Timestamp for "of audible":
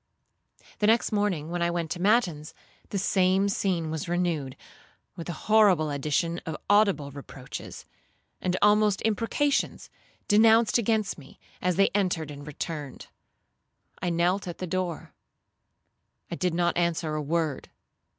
6.43-7.11